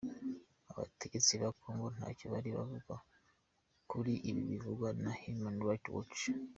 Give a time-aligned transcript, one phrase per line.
[0.71, 2.93] Abategetsi ba Congo ntacyo bari bavuga
[3.91, 6.21] kuri ibi bivugwa na Human Rights Watch.